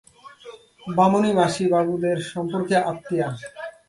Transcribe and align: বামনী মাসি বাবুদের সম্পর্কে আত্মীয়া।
বামনী 0.97 1.31
মাসি 1.39 1.65
বাবুদের 1.73 2.17
সম্পর্কে 2.31 2.75
আত্মীয়া। 2.91 3.27